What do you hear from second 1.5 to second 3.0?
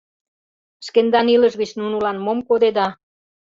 гыч нунылан мом кодеда?